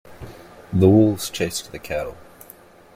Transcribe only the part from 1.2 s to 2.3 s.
chased the cattle.